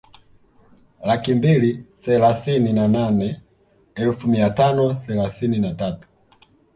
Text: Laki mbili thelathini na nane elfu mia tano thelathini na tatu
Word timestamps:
Laki 1.05 1.33
mbili 1.33 1.85
thelathini 1.99 2.73
na 2.73 2.87
nane 2.87 3.41
elfu 3.95 4.27
mia 4.27 4.49
tano 4.49 4.93
thelathini 4.93 5.59
na 5.59 5.73
tatu 5.73 6.07